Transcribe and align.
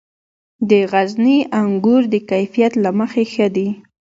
د 0.69 0.71
غزني 0.91 1.37
انګور 1.61 2.01
د 2.13 2.15
کیفیت 2.29 2.73
له 2.83 2.89
مخې 2.99 3.23
ښه 3.33 3.47
دي. 3.55 3.67